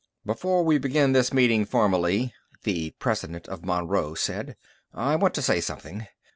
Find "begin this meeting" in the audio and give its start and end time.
0.79-1.63